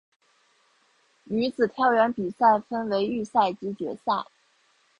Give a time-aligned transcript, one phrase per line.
[1.25, 4.25] 女子跳远比赛分为预赛及决赛。